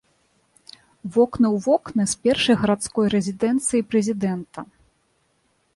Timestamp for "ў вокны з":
1.55-2.23